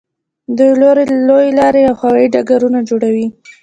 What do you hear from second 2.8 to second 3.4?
جوړوي.